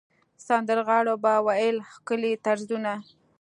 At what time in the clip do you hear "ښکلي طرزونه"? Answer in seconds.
1.91-2.93